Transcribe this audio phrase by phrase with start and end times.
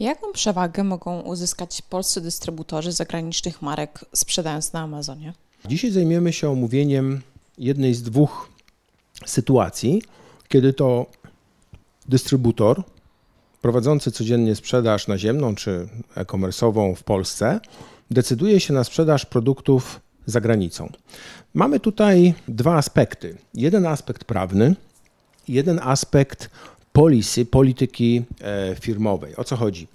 [0.00, 5.32] Jaką przewagę mogą uzyskać polscy dystrybutorzy zagranicznych marek sprzedając na Amazonie?
[5.66, 7.22] Dzisiaj zajmiemy się omówieniem
[7.58, 8.48] jednej z dwóch
[9.26, 10.02] sytuacji,
[10.48, 11.06] kiedy to
[12.08, 12.82] dystrybutor
[13.62, 17.60] prowadzący codziennie sprzedaż naziemną czy e-commerce'ową w Polsce
[18.10, 20.92] decyduje się na sprzedaż produktów za granicą.
[21.54, 23.36] Mamy tutaj dwa aspekty.
[23.54, 24.76] Jeden aspekt prawny,
[25.48, 26.50] jeden aspekt
[26.94, 29.36] policy, polityki e, firmowej.
[29.36, 29.88] O co chodzi?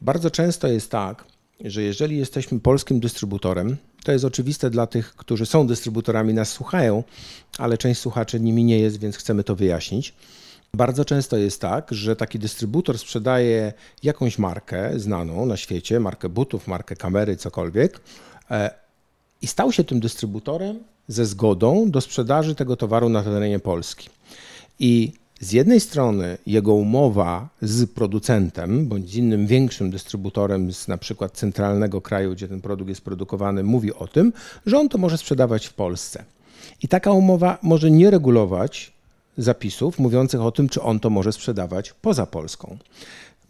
[0.00, 1.24] Bardzo często jest tak,
[1.64, 7.04] że jeżeli jesteśmy polskim dystrybutorem, to jest oczywiste dla tych, którzy są dystrybutorami, nas słuchają,
[7.58, 10.14] ale część słuchaczy nimi nie jest, więc chcemy to wyjaśnić.
[10.74, 16.68] Bardzo często jest tak, że taki dystrybutor sprzedaje jakąś markę znaną na świecie, markę butów,
[16.68, 18.00] markę kamery, cokolwiek,
[18.50, 18.70] e,
[19.42, 24.08] i stał się tym dystrybutorem ze zgodą do sprzedaży tego towaru na terenie Polski.
[24.78, 30.98] I z jednej strony jego umowa z producentem bądź z innym większym dystrybutorem z na
[30.98, 34.32] przykład centralnego kraju, gdzie ten produkt jest produkowany, mówi o tym,
[34.66, 36.24] że on to może sprzedawać w Polsce.
[36.82, 38.92] I taka umowa może nie regulować
[39.38, 42.76] zapisów mówiących o tym, czy on to może sprzedawać poza Polską,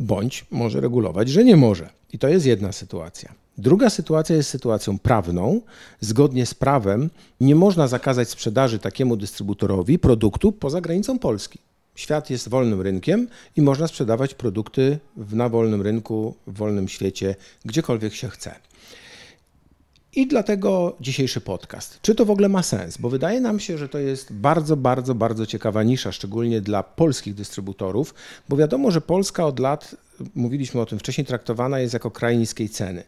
[0.00, 1.90] bądź może regulować, że nie może.
[2.12, 3.34] I to jest jedna sytuacja.
[3.58, 5.60] Druga sytuacja jest sytuacją prawną.
[6.00, 11.58] Zgodnie z prawem nie można zakazać sprzedaży takiemu dystrybutorowi produktu poza granicą Polski.
[11.94, 18.14] Świat jest wolnym rynkiem i można sprzedawać produkty na wolnym rynku, w wolnym świecie, gdziekolwiek
[18.14, 18.54] się chce.
[20.14, 21.98] I dlatego dzisiejszy podcast.
[22.02, 22.98] Czy to w ogóle ma sens?
[22.98, 27.34] Bo wydaje nam się, że to jest bardzo, bardzo, bardzo ciekawa nisza, szczególnie dla polskich
[27.34, 28.14] dystrybutorów,
[28.48, 29.96] bo wiadomo, że Polska od lat,
[30.34, 33.04] mówiliśmy o tym wcześniej, traktowana jest jako kraj niskiej ceny.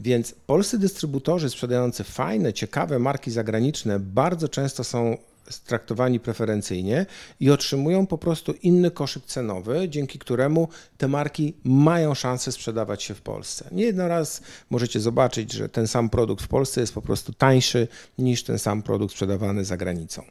[0.00, 5.16] Więc polscy dystrybutorzy sprzedający fajne, ciekawe marki zagraniczne bardzo często są
[5.66, 7.06] traktowani preferencyjnie
[7.40, 13.14] i otrzymują po prostu inny koszyk cenowy, dzięki któremu te marki mają szansę sprzedawać się
[13.14, 13.68] w Polsce.
[13.72, 17.88] Nie jeden raz możecie zobaczyć, że ten sam produkt w Polsce jest po prostu tańszy
[18.18, 20.22] niż ten sam produkt sprzedawany za granicą.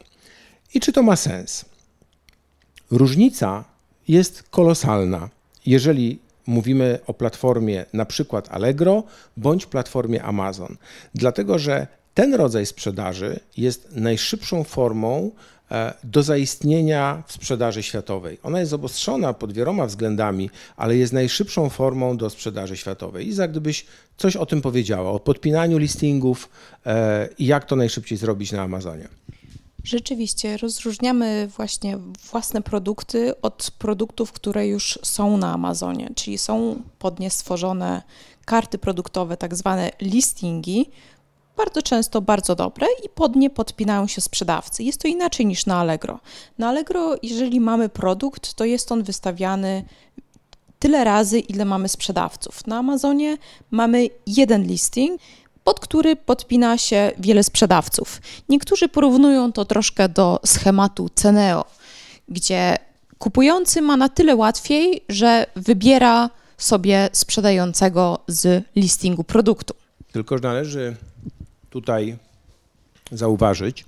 [0.74, 1.64] I czy to ma sens?
[2.90, 3.64] Różnica
[4.08, 5.30] jest kolosalna,
[5.66, 9.04] jeżeli mówimy o platformie na przykład Allegro
[9.36, 10.76] bądź platformie Amazon,
[11.14, 15.30] dlatego że ten rodzaj sprzedaży jest najszybszą formą
[15.70, 18.38] e, do zaistnienia w sprzedaży światowej.
[18.42, 23.28] Ona jest obostrzona pod wieloma względami, ale jest najszybszą formą do sprzedaży światowej.
[23.28, 26.48] Iza, gdybyś coś o tym powiedziała, o podpinaniu listingów
[26.86, 29.08] e, i jak to najszybciej zrobić na Amazonie.
[29.84, 31.98] Rzeczywiście rozróżniamy właśnie
[32.30, 38.02] własne produkty od produktów, które już są na Amazonie, czyli są pod nie stworzone
[38.44, 40.90] karty produktowe, tak zwane listingi,
[41.56, 44.82] bardzo często bardzo dobre i pod nie podpinają się sprzedawcy.
[44.82, 46.20] Jest to inaczej niż na Allegro.
[46.58, 49.84] Na Allegro, jeżeli mamy produkt, to jest on wystawiany
[50.78, 52.66] tyle razy, ile mamy sprzedawców.
[52.66, 53.38] Na Amazonie
[53.70, 55.20] mamy jeden listing,
[55.64, 58.20] pod który podpina się wiele sprzedawców.
[58.48, 61.64] Niektórzy porównują to troszkę do schematu Ceneo,
[62.28, 62.76] gdzie
[63.18, 69.74] kupujący ma na tyle łatwiej, że wybiera sobie sprzedającego z listingu produktu.
[70.12, 70.96] Tylko należy
[71.76, 72.16] tutaj
[73.12, 73.84] zauważyć,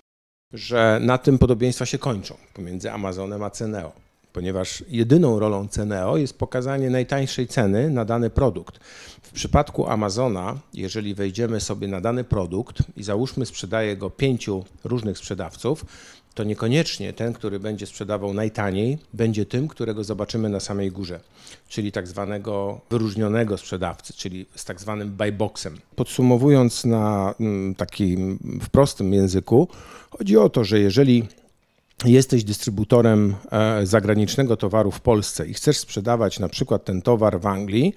[0.52, 3.92] że na tym podobieństwa się kończą pomiędzy Amazonem a Ceneo,
[4.32, 8.78] ponieważ jedyną rolą Ceneo jest pokazanie najtańszej ceny na dany produkt.
[9.22, 15.18] W przypadku Amazona, jeżeli wejdziemy sobie na dany produkt i załóżmy sprzedaje go pięciu różnych
[15.18, 15.84] sprzedawców,
[16.34, 21.20] to niekoniecznie ten, który będzie sprzedawał najtaniej, będzie tym, którego zobaczymy na samej górze,
[21.68, 25.78] czyli tak zwanego wyróżnionego sprzedawcy, czyli z tak zwanym buyboxem.
[25.96, 29.68] Podsumowując na mm, takim w prostym języku,
[30.10, 31.26] chodzi o to, że jeżeli
[32.04, 37.46] jesteś dystrybutorem e, zagranicznego towaru w Polsce i chcesz sprzedawać na przykład ten towar w
[37.46, 37.94] Anglii,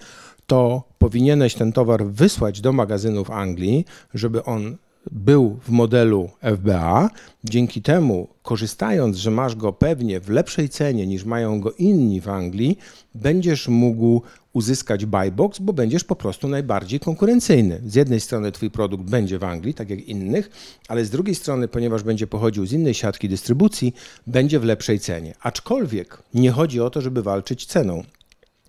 [0.47, 4.77] to powinieneś ten towar wysłać do magazynów Anglii, żeby on
[5.11, 7.09] był w modelu FBA.
[7.43, 12.29] Dzięki temu, korzystając, że masz go pewnie w lepszej cenie niż mają go inni w
[12.29, 12.77] Anglii,
[13.15, 14.21] będziesz mógł
[14.53, 17.81] uzyskać buy box, bo będziesz po prostu najbardziej konkurencyjny.
[17.85, 20.49] Z jednej strony twój produkt będzie w Anglii, tak jak innych,
[20.87, 23.93] ale z drugiej strony, ponieważ będzie pochodził z innej siatki dystrybucji,
[24.27, 25.33] będzie w lepszej cenie.
[25.41, 28.03] Aczkolwiek nie chodzi o to, żeby walczyć ceną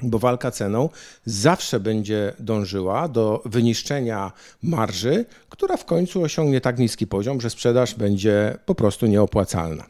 [0.02, 0.88] bo walka ceną
[1.24, 7.94] zawsze będzie dążyła do wyniszczenia marży, która w końcu osiągnie tak niski poziom, że sprzedaż
[7.94, 9.84] będzie po prostu nieopłacalna.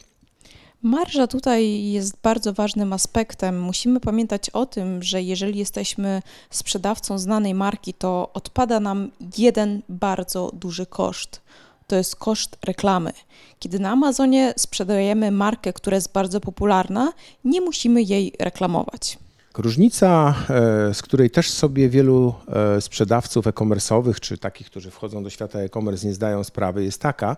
[0.82, 3.60] Marża tutaj jest bardzo ważnym aspektem.
[3.60, 10.50] Musimy pamiętać o tym, że jeżeli jesteśmy sprzedawcą znanej marki, to odpada nam jeden bardzo
[10.54, 11.40] duży koszt.
[11.86, 13.12] To jest koszt reklamy.
[13.58, 17.12] Kiedy na Amazonie sprzedajemy markę, która jest bardzo popularna,
[17.44, 19.18] nie musimy jej reklamować.
[19.58, 20.34] Różnica,
[20.90, 22.34] e, z której też sobie wielu
[22.76, 27.36] e, sprzedawców e-commerce'owych, czy takich, którzy wchodzą do świata e-commerce, nie zdają sprawy, jest taka,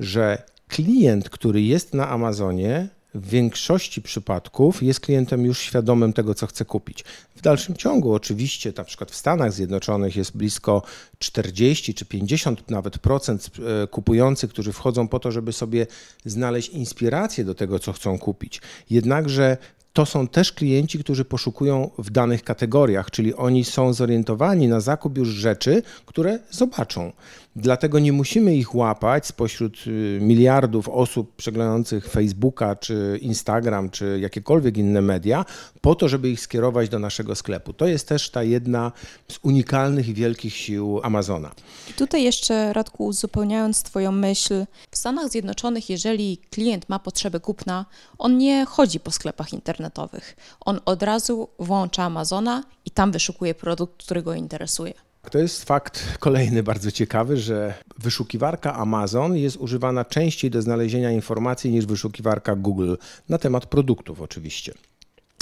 [0.00, 6.46] że klient, który jest na Amazonie, w większości przypadków jest klientem już świadomym tego, co
[6.46, 7.04] chce kupić.
[7.36, 10.82] W dalszym ciągu, oczywiście, na przykład w Stanach Zjednoczonych jest blisko
[11.18, 13.50] 40 czy 50 nawet procent
[13.82, 15.86] e, kupujących, którzy wchodzą po to, żeby sobie
[16.24, 18.60] znaleźć inspirację do tego, co chcą kupić.
[18.90, 19.56] Jednakże
[19.92, 25.18] to są też klienci, którzy poszukują w danych kategoriach, czyli oni są zorientowani na zakup
[25.18, 27.12] już rzeczy, które zobaczą.
[27.60, 34.76] Dlatego nie musimy ich łapać spośród y, miliardów osób przeglądających Facebooka, czy Instagram, czy jakiekolwiek
[34.76, 35.44] inne media,
[35.80, 37.72] po to, żeby ich skierować do naszego sklepu.
[37.72, 38.92] To jest też ta jedna
[39.28, 41.50] z unikalnych i wielkich sił Amazona.
[41.96, 47.86] Tutaj jeszcze, Radku, uzupełniając Twoją myśl, w Stanach Zjednoczonych, jeżeli klient ma potrzebę kupna,
[48.18, 50.36] on nie chodzi po sklepach internetowych.
[50.60, 55.07] On od razu włącza Amazona i tam wyszukuje produkt, który go interesuje.
[55.30, 61.70] To jest fakt kolejny bardzo ciekawy, że wyszukiwarka Amazon jest używana częściej do znalezienia informacji
[61.70, 62.94] niż wyszukiwarka Google
[63.28, 64.72] na temat produktów oczywiście.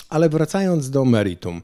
[0.09, 1.63] Ale wracając do meritum.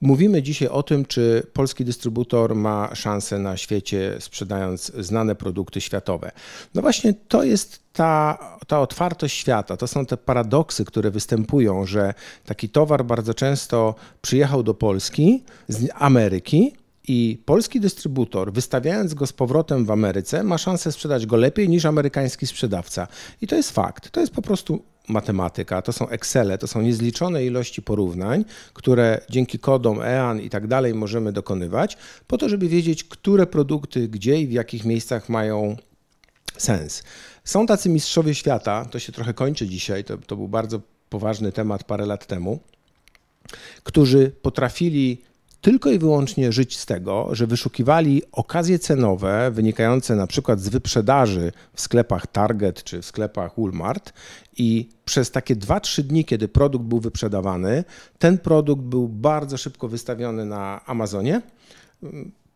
[0.00, 6.32] Mówimy dzisiaj o tym, czy polski dystrybutor ma szansę na świecie, sprzedając znane produkty światowe.
[6.74, 12.14] No właśnie to jest ta, ta otwartość świata, to są te paradoksy, które występują, że
[12.44, 16.72] taki towar bardzo często przyjechał do Polski z Ameryki,
[17.08, 21.84] i polski dystrybutor, wystawiając go z powrotem w Ameryce, ma szansę sprzedać go lepiej niż
[21.84, 23.08] amerykański sprzedawca.
[23.42, 24.10] I to jest fakt.
[24.10, 29.58] To jest po prostu matematyka, to są Excele, to są niezliczone ilości porównań, które dzięki
[29.58, 31.96] kodom EAN i tak dalej możemy dokonywać,
[32.26, 35.76] po to, żeby wiedzieć, które produkty gdzie i w jakich miejscach mają
[36.56, 37.02] sens.
[37.44, 41.84] Są tacy mistrzowie świata, to się trochę kończy dzisiaj, to, to był bardzo poważny temat
[41.84, 42.60] parę lat temu,
[43.82, 45.22] którzy potrafili
[45.64, 51.52] tylko i wyłącznie żyć z tego, że wyszukiwali okazje cenowe wynikające na przykład z wyprzedaży
[51.74, 54.12] w sklepach Target czy w sklepach Walmart
[54.56, 57.84] i przez takie 2-3 dni, kiedy produkt był wyprzedawany,
[58.18, 61.42] ten produkt był bardzo szybko wystawiony na Amazonie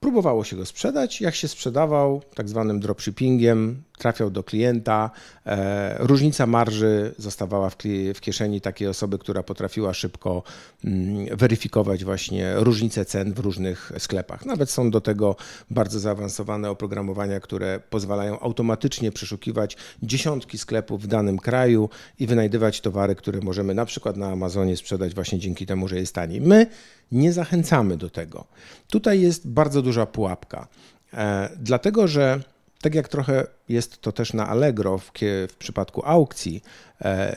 [0.01, 1.21] Próbowało się go sprzedać.
[1.21, 5.11] Jak się sprzedawał, tak zwanym dropshippingiem, trafiał do klienta.
[5.47, 7.71] E, różnica marży zostawała
[8.15, 10.43] w kieszeni takiej osoby, która potrafiła szybko
[10.85, 14.47] mm, weryfikować właśnie różnice cen w różnych sklepach.
[14.47, 15.37] Nawet są do tego
[15.71, 23.15] bardzo zaawansowane oprogramowania, które pozwalają automatycznie przeszukiwać dziesiątki sklepów w danym kraju i wynajdywać towary,
[23.15, 26.41] które możemy na przykład na Amazonie sprzedać właśnie dzięki temu, że jest taniej.
[26.41, 26.67] My
[27.13, 28.45] nie zachęcamy do tego.
[28.91, 30.69] Tutaj jest bardzo duża pułapka,
[31.15, 32.41] e, dlatego że
[32.81, 35.13] tak jak trochę jest to też na Allegro w,
[35.49, 36.63] w przypadku aukcji,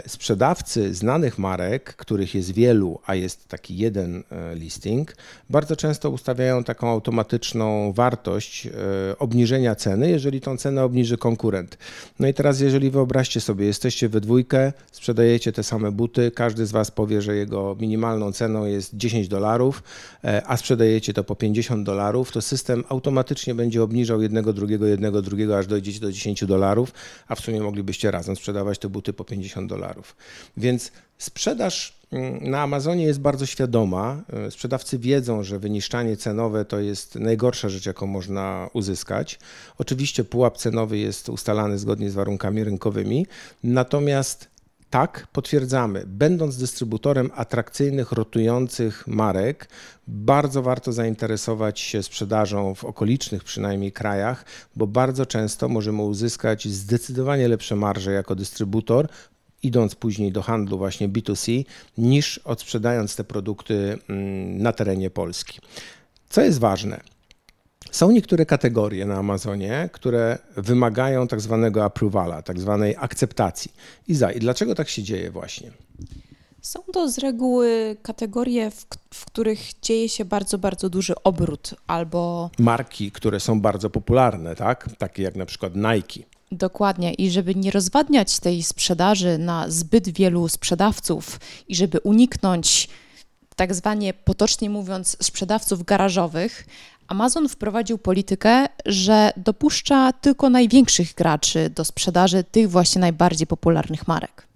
[0.07, 5.15] sprzedawcy znanych marek, których jest wielu, a jest taki jeden e, listing,
[5.49, 8.71] bardzo często ustawiają taką automatyczną wartość e,
[9.19, 11.77] obniżenia ceny, jeżeli tą cenę obniży konkurent.
[12.19, 16.71] No i teraz, jeżeli wyobraźcie sobie, jesteście we dwójkę, sprzedajecie te same buty, każdy z
[16.71, 19.83] Was powie, że jego minimalną ceną jest 10 dolarów,
[20.45, 25.57] a sprzedajecie to po 50 dolarów, to system automatycznie będzie obniżał jednego, drugiego, jednego, drugiego,
[25.57, 26.93] aż dojdziecie do 10 dolarów,
[27.27, 30.15] a w sumie moglibyście razem sprzedawać te buty po 50 50 dolarów.
[30.57, 34.21] Więc sprzedaż mm, na Amazonie jest bardzo świadoma.
[34.33, 39.39] E, sprzedawcy wiedzą, że wyniszczanie cenowe to jest najgorsza rzecz, jaką można uzyskać.
[39.77, 43.25] Oczywiście pułap cenowy jest ustalany zgodnie z warunkami rynkowymi,
[43.63, 44.51] natomiast
[44.91, 46.03] tak, potwierdzamy.
[46.07, 49.67] Będąc dystrybutorem atrakcyjnych, rotujących marek,
[50.07, 57.47] bardzo warto zainteresować się sprzedażą w okolicznych przynajmniej krajach, bo bardzo często możemy uzyskać zdecydowanie
[57.47, 59.07] lepsze marże jako dystrybutor
[59.63, 61.65] idąc później do handlu właśnie B2C,
[61.97, 65.59] niż odsprzedając te produkty mm, na terenie Polski.
[66.29, 67.01] Co jest ważne?
[67.91, 73.71] Są niektóre kategorie na Amazonie, które wymagają tak zwanego approvala, tak zwanej akceptacji.
[74.07, 75.71] Iza, i dlaczego tak się dzieje właśnie?
[76.61, 82.49] Są to z reguły kategorie, w, w, których dzieje się bardzo, bardzo duży obrót albo.
[82.59, 84.89] Marki, które są bardzo popularne, tak?
[84.97, 86.30] Takie jak na przykład Nike.
[86.51, 87.13] Dokładnie.
[87.13, 92.89] I żeby nie rozwadniać tej sprzedaży na zbyt wielu sprzedawców i żeby uniknąć
[93.55, 96.65] tak zwanie, potocznie mówiąc, sprzedawców garażowych,
[97.07, 104.47] Amazon wprowadził politykę, że dopuszcza tylko największych graczy do sprzedaży tych właśnie najbardziej popularnych marek.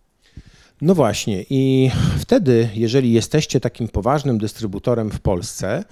[0.82, 5.84] No właśnie, i wtedy, jeżeli jesteście takim poważnym dystrybutorem w Polsce,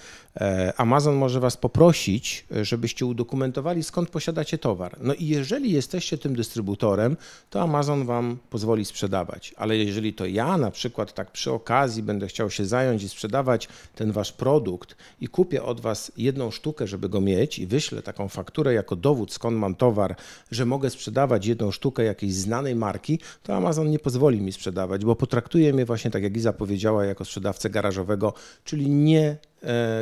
[0.78, 4.98] Amazon może Was poprosić, żebyście udokumentowali, skąd posiadacie towar.
[5.02, 7.18] No i jeżeli jesteście tym dystrybutorem,
[7.50, 9.54] to Amazon Wam pozwoli sprzedawać.
[9.58, 13.68] Ale jeżeli to ja na przykład tak przy okazji będę chciał się zająć i sprzedawać
[13.96, 18.28] ten Wasz produkt i kupię od Was jedną sztukę, żeby go mieć i wyślę taką
[18.28, 20.16] fakturę jako dowód, skąd mam towar,
[20.52, 25.16] że mogę sprzedawać jedną sztukę jakiejś znanej marki, to Amazon nie pozwoli mi sprzedawać, bo
[25.16, 29.53] potraktuje mnie właśnie tak, jak Iza powiedziała, jako sprzedawcę garażowego, czyli nie E,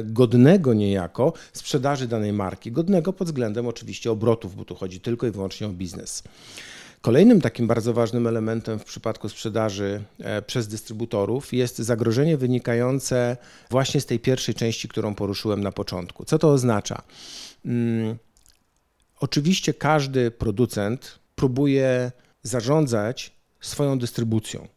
[0.04, 5.32] godnego niejako sprzedaży danej marki, godnego pod względem oczywiście obrotów, bo tu chodzi tylko i
[5.32, 6.24] wyłącznie o biznes.
[7.02, 13.38] Kolejnym takim bardzo ważnym elementem w przypadku sprzedaży e, przez dystrybutorów jest zagrożenie wynikające
[13.70, 16.26] właśnie z tej pierwszej części, którą poruszyłem na początku.
[16.26, 17.02] Co to oznacza?
[17.64, 18.18] Hmm,
[19.20, 22.12] oczywiście każdy producent próbuje
[22.44, 24.68] zarządzać swoją dystrybucją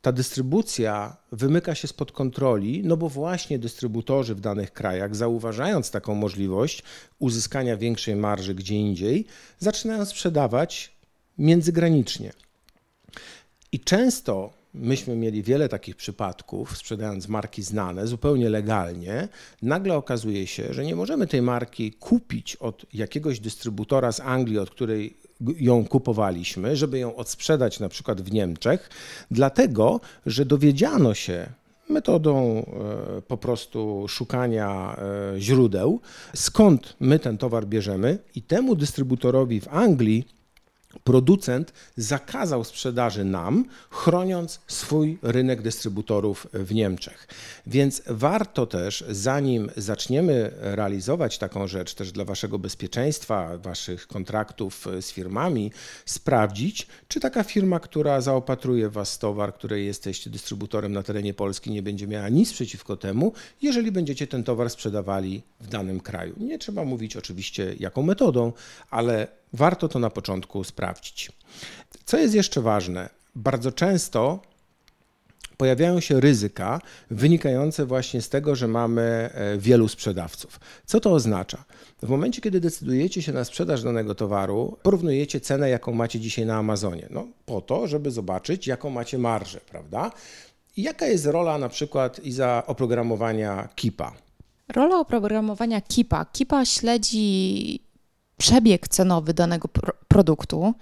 [0.00, 6.14] ta dystrybucja wymyka się spod kontroli, no bo właśnie dystrybutorzy w danych krajach, zauważając taką
[6.14, 6.82] możliwość
[7.18, 9.26] uzyskania większej marży gdzie indziej,
[9.58, 10.92] zaczynają sprzedawać
[11.38, 12.32] międzygranicznie.
[13.72, 19.28] I często myśmy mieli wiele takich przypadków, sprzedając marki znane zupełnie legalnie.
[19.62, 24.70] Nagle okazuje się, że nie możemy tej marki kupić od jakiegoś dystrybutora z Anglii, od
[24.70, 28.90] której ją kupowaliśmy, żeby ją odsprzedać na przykład w Niemczech,
[29.30, 31.46] dlatego że dowiedziano się
[31.90, 32.64] metodą
[33.18, 34.96] e, po prostu szukania
[35.36, 36.00] e, źródeł,
[36.34, 40.37] skąd my ten towar bierzemy i temu dystrybutorowi w Anglii
[41.04, 47.28] producent zakazał sprzedaży nam, chroniąc swój rynek dystrybutorów w Niemczech.
[47.66, 55.10] Więc warto też, zanim zaczniemy realizować taką rzecz, też dla waszego bezpieczeństwa, waszych kontraktów z
[55.10, 55.72] firmami,
[56.06, 61.82] sprawdzić, czy taka firma, która zaopatruje was towar, której jesteście dystrybutorem na terenie Polski, nie
[61.82, 66.34] będzie miała nic przeciwko temu, jeżeli będziecie ten towar sprzedawali w danym kraju.
[66.36, 68.52] Nie trzeba mówić oczywiście jaką metodą,
[68.90, 71.32] ale warto to na początku sprawdzić.
[72.04, 73.08] Co jest jeszcze ważne?
[73.34, 74.40] Bardzo często
[75.58, 80.60] pojawiają się ryzyka wynikające właśnie z tego, że mamy e, wielu sprzedawców.
[80.86, 81.64] Co to oznacza?
[82.02, 86.56] W momencie, kiedy decydujecie się na sprzedaż danego towaru, porównujecie cenę, jaką macie dzisiaj na
[86.56, 87.06] Amazonie.
[87.10, 90.10] No, po to, żeby zobaczyć, jaką macie marżę, prawda?
[90.76, 94.12] I jaka jest rola na przykład i za oprogramowania Kipa?
[94.68, 96.24] Rola oprogramowania Kipa.
[96.24, 97.80] Kipa śledzi
[98.38, 100.74] przebieg cenowy danego pro produktu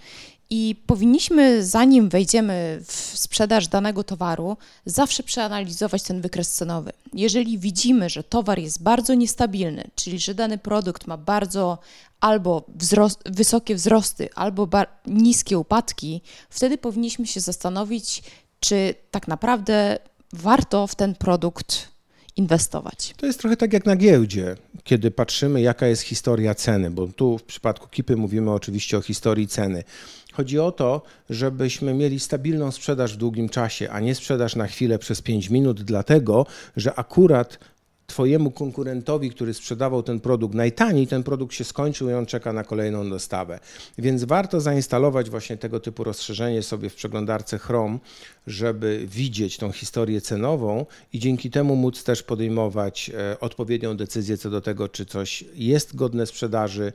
[0.51, 6.93] i powinniśmy, zanim wejdziemy w sprzedaż danego towaru, zawsze przeanalizować ten wykres cenowy.
[7.13, 11.79] Jeżeli widzimy, że towar jest bardzo niestabilny, czyli że dany produkt ma bardzo
[12.21, 14.69] albo wzrost, wysokie wzrosty, albo
[15.07, 18.23] niskie upadki, wtedy powinniśmy się zastanowić,
[18.61, 19.99] czy tak naprawdę
[20.33, 21.89] warto w ten produkt
[22.37, 23.15] inwestować.
[23.17, 27.39] To jest trochę tak jak na giełdzie, kiedy patrzymy, jaka jest historia ceny, bo tu
[27.39, 29.85] w przypadku Kipy mówimy oczywiście o historii ceny.
[30.33, 34.99] Chodzi o to, żebyśmy mieli stabilną sprzedaż w długim czasie, a nie sprzedaż na chwilę
[34.99, 37.59] przez 5 minut, dlatego że akurat
[38.07, 42.65] Twojemu konkurentowi, który sprzedawał ten produkt najtaniej, ten produkt się skończył i on czeka na
[42.65, 43.61] kolejną dostawę.
[43.99, 47.99] Więc warto zainstalować właśnie tego typu rozszerzenie sobie w przeglądarce Chrome,
[48.47, 54.51] żeby widzieć tą historię cenową i dzięki temu móc też podejmować e, odpowiednią decyzję co
[54.51, 56.93] do tego, czy coś jest godne sprzedaży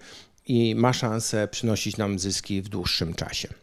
[0.48, 3.61] i ma szansę przynosić nam zyski w dłuższym czasie.